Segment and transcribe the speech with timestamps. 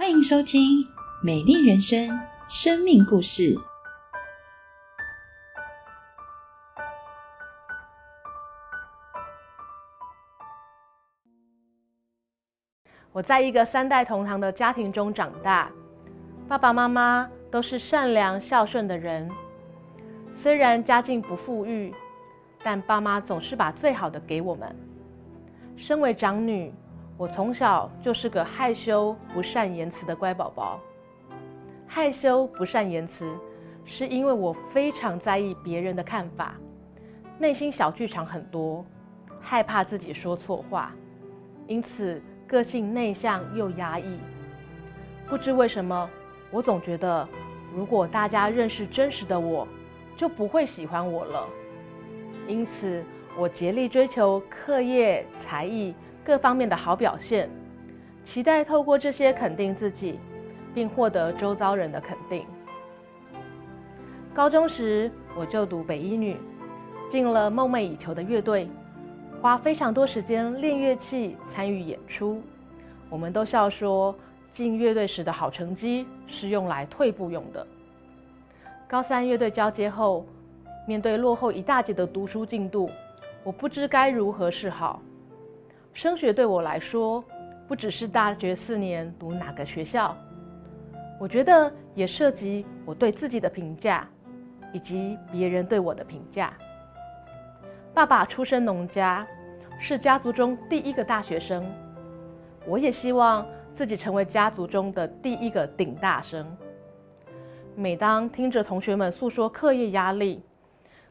[0.00, 0.82] 欢迎收听
[1.22, 2.08] 《美丽人生》
[2.48, 3.54] 生命故事。
[13.12, 15.70] 我在一个三代同堂的家庭中长大，
[16.48, 19.30] 爸爸妈妈都是善良孝顺的人。
[20.34, 21.92] 虽然家境不富裕，
[22.62, 24.74] 但爸妈总是把最好的给我们。
[25.76, 26.72] 身为长女，
[27.20, 30.80] 我从小就是个害羞、不善言辞的乖宝宝。
[31.86, 33.30] 害羞、不善言辞，
[33.84, 36.54] 是因为我非常在意别人的看法，
[37.38, 38.82] 内心小剧场很多，
[39.38, 40.94] 害怕自己说错话，
[41.66, 44.18] 因此个性内向又压抑。
[45.26, 46.08] 不知为什么，
[46.50, 47.28] 我总觉得，
[47.76, 49.68] 如果大家认识真实的我，
[50.16, 51.46] 就不会喜欢我了。
[52.48, 53.04] 因此，
[53.36, 55.94] 我竭力追求课业、才艺。
[56.24, 57.48] 各方面的好表现，
[58.24, 60.18] 期待透过这些肯定自己，
[60.74, 62.44] 并获得周遭人的肯定。
[64.34, 66.36] 高中时，我就读北一女，
[67.08, 68.68] 进了梦寐以求的乐队，
[69.42, 72.40] 花非常多时间练乐器、参与演出。
[73.08, 74.14] 我们都笑说，
[74.52, 77.66] 进乐队时的好成绩是用来退步用的。
[78.86, 80.24] 高三乐队交接后，
[80.86, 82.88] 面对落后一大截的读书进度，
[83.42, 85.02] 我不知该如何是好。
[85.92, 87.22] 升学对我来说，
[87.66, 90.16] 不只是大学四年读哪个学校，
[91.18, 94.08] 我觉得也涉及我对自己的评价，
[94.72, 96.52] 以及别人对我的评价。
[97.92, 99.26] 爸爸出身农家，
[99.78, 101.64] 是家族中第一个大学生，
[102.64, 106.46] 我也希望自己成为家族中的第一个顶大生。
[107.74, 110.42] 每当听着同学们诉说课业压力，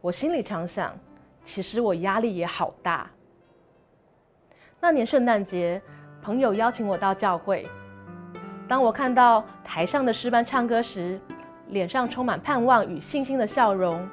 [0.00, 0.98] 我心里常想，
[1.44, 3.08] 其实我压力也好大。
[4.84, 5.80] 那年圣诞节，
[6.20, 7.66] 朋友邀请我到教会。
[8.68, 11.18] 当我看到台上的诗班唱歌时，
[11.68, 14.06] 脸上充满盼望与信心的笑容，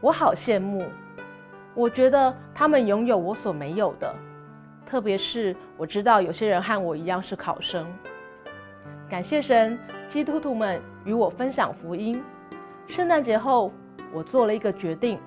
[0.00, 0.82] 我好羡慕。
[1.74, 4.14] 我觉得他们拥有我所没有的，
[4.86, 7.86] 特别是我知道有些人和我一样是考生。
[9.10, 12.24] 感谢神，基督徒们与我分享福音。
[12.86, 13.70] 圣诞节后，
[14.10, 15.18] 我做了一个决定，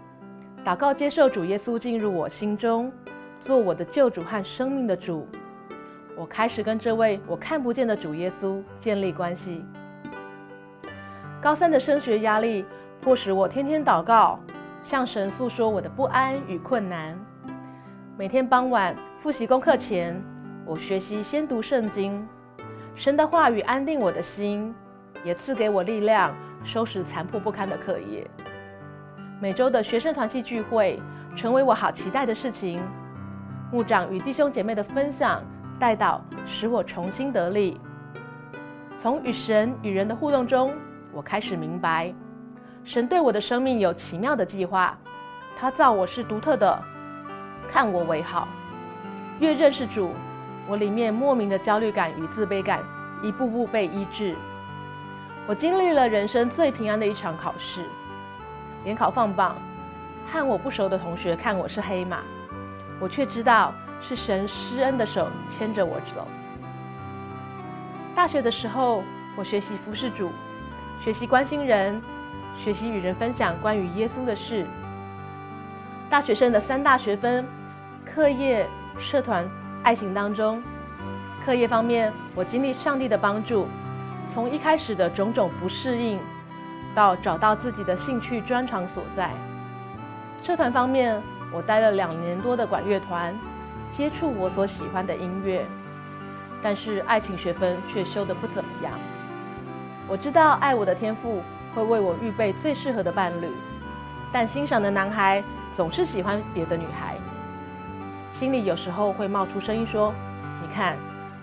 [0.66, 2.92] 祷告接受主耶稣进入我心中。
[3.48, 5.26] 做我的救主和生命的主，
[6.18, 9.64] 我开始跟这位我看不见的主耶稣建立关系。
[11.42, 12.66] 高三的升学压力
[13.00, 14.38] 迫使我天天祷告，
[14.84, 17.18] 向神诉说我的不安与困难。
[18.18, 20.22] 每天傍晚复习功课前，
[20.66, 22.28] 我学习先读圣经，
[22.96, 24.76] 神的话语安定我的心，
[25.24, 26.36] 也赐给我力量
[26.66, 28.30] 收拾残破不堪的课业。
[29.40, 31.00] 每周的学生团契聚会
[31.34, 32.84] 成为我好期待的事情。
[33.70, 35.44] 牧长与弟兄姐妹的分享
[35.78, 37.80] 带导，使我重新得力。
[38.98, 40.74] 从与神与人的互动中，
[41.12, 42.14] 我开始明白，
[42.86, 44.98] 神对我的生命有奇妙的计划。
[45.60, 46.82] 他造我是独特的，
[47.70, 48.48] 看我为好。
[49.42, 50.12] 越认识主，
[50.66, 52.80] 我里面莫名的焦虑感与自卑感
[53.22, 54.34] 一步步被医治。
[55.46, 57.86] 我经历了人生最平安的一场考试，
[58.86, 59.58] 联考放榜，
[60.26, 62.20] 和我不熟的同学看我是黑马。
[63.00, 66.28] 我却知道是神施恩的手牵着我走。
[68.16, 69.04] 大学的时候，
[69.36, 70.32] 我学习服侍主，
[71.00, 72.02] 学习关心人，
[72.58, 74.66] 学习与人分享关于耶稣的事。
[76.10, 77.46] 大学生的三大学分：
[78.06, 79.48] 课业、社团、
[79.84, 80.64] 爱情当中，
[81.46, 83.68] 课业方面，我经历上帝的帮助，
[84.28, 86.20] 从一开始的种种不适应，
[86.96, 89.32] 到找到自己的兴趣专长所在。
[90.42, 91.22] 社团方面。
[91.52, 93.34] 我待了两年多的管乐团，
[93.92, 95.66] 接触我所喜欢的音乐，
[96.62, 98.94] 但是爱情学分却修得不怎么样。
[100.08, 101.42] 我知道爱我的天赋
[101.74, 103.48] 会为我预备最适合的伴侣，
[104.32, 105.44] 但欣赏的男孩
[105.76, 107.16] 总是喜欢别的女孩，
[108.34, 110.14] 心里有时候会冒出声音说
[110.62, 110.98] ：“你看，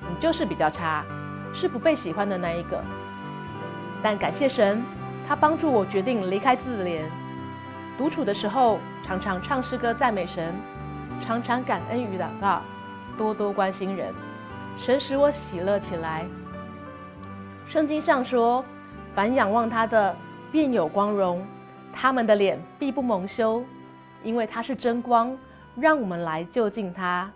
[0.08, 1.04] 你就是比较差，
[1.52, 2.82] 是不被喜欢的那一个。”
[4.02, 4.82] 但感谢神，
[5.26, 7.04] 他帮助我决定离开自怜。
[7.96, 10.52] 独处的时候，常常唱诗歌赞美神，
[11.20, 12.60] 常常感恩与祷告，
[13.16, 14.12] 多多关心人，
[14.76, 16.24] 神使我喜乐起来。
[17.68, 18.64] 圣经上说
[19.14, 20.14] ：“凡仰望他的，
[20.50, 21.40] 便有光荣；
[21.92, 23.64] 他们的脸必不蒙羞，
[24.24, 25.36] 因为他是真光，
[25.76, 27.30] 让我们来就近他。”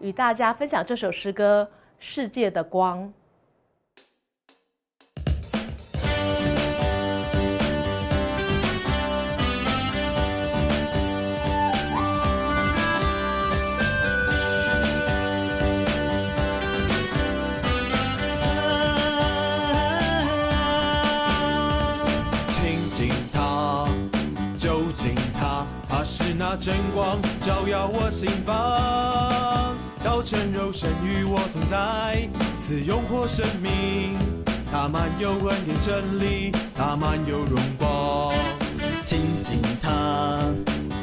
[0.00, 1.68] 与大家分享这首诗歌
[1.98, 2.98] 《世界的光》。
[26.38, 29.76] 那真光，照耀我心房。
[30.02, 32.28] 道成肉身与我同在，
[32.58, 34.18] 赐永活生命。
[34.70, 38.34] 他满有恩典真理，他满有荣光。
[39.04, 40.40] 亲近他，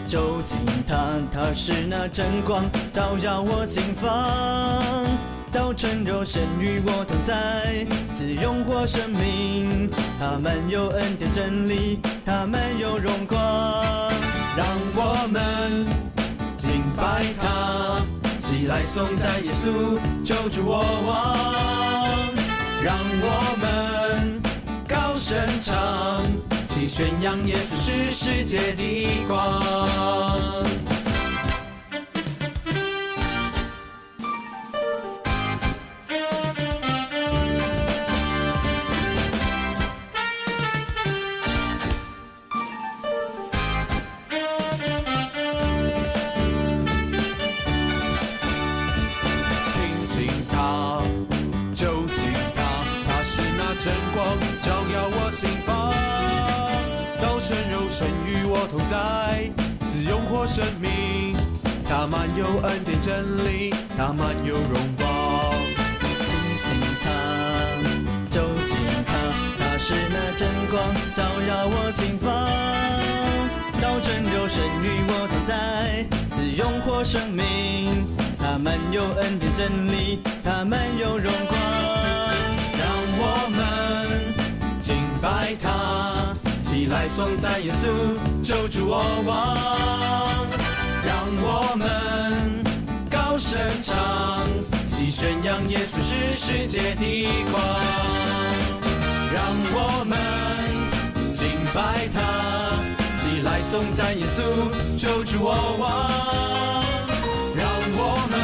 [0.06, 0.98] 走近他，
[1.32, 5.06] 他是那真光，照耀我心房。
[5.52, 9.90] 道成肉身与我同在，赐永活生命。
[10.20, 14.09] 他满有恩典真理，他满有荣光。
[14.60, 15.86] 让我们
[16.58, 18.02] 敬拜他，
[18.42, 21.16] 起来颂赞耶稣，救主我王。
[22.84, 24.42] 让我们
[24.86, 26.26] 高声唱，
[26.68, 30.79] 齐宣扬耶稣是世界的光。
[58.00, 59.51] 神与我同在，
[59.86, 61.36] 赐永活生命。
[61.84, 65.54] 他满有恩典真理，他满有荣光。
[66.24, 67.12] 亲近他，
[68.30, 69.12] 走近他，
[69.60, 70.81] 他是那真光，
[71.13, 72.31] 照耀我心房。
[73.81, 78.07] 道成肉身与我同在，赐永活生命。
[78.40, 81.60] 他满有恩典真理，他满有荣光。
[82.80, 82.88] 让
[83.19, 83.60] 我们
[84.80, 85.99] 敬拜他，
[86.89, 87.88] 来颂赞耶稣，
[88.41, 89.56] 救主我王。
[91.06, 92.63] 让我们
[93.09, 93.95] 高声唱，
[94.88, 97.62] 齐宣扬耶稣是世界的光。
[99.31, 100.18] 让我们
[101.33, 102.19] 敬拜他，
[103.18, 104.41] 起来颂赞耶稣，
[104.97, 106.83] 救主我王。
[107.56, 108.36] 让我们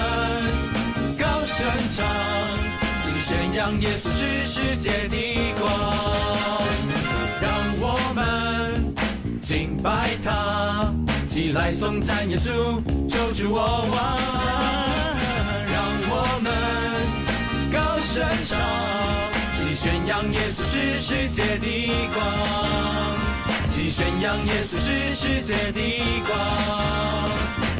[1.17, 2.05] 高声唱，
[2.95, 5.15] 齐宣扬耶稣是世界的
[5.59, 5.65] 光。
[7.79, 8.93] 我们
[9.39, 10.93] 敬拜他，
[11.27, 12.49] 起来颂赞耶稣，
[13.07, 13.95] 救主我王。
[15.67, 15.75] 让
[16.09, 16.49] 我们
[17.71, 18.57] 高声唱，
[19.51, 21.67] 齐宣扬耶稣是世界的
[22.13, 22.23] 光，
[23.67, 25.79] 齐宣扬耶稣是世界的
[26.25, 26.37] 光。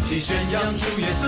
[0.01, 1.25] 齐宣扬主耶稣